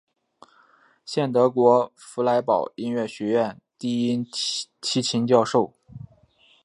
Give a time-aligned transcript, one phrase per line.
[1.05, 4.27] 现德国弗莱堡音乐学院低音
[4.81, 5.75] 提琴教授。